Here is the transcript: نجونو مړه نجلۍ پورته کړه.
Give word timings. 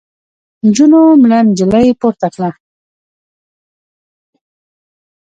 نجونو 0.65 1.01
مړه 1.21 1.39
نجلۍ 1.47 1.87
پورته 1.99 2.27
کړه. 2.33 2.49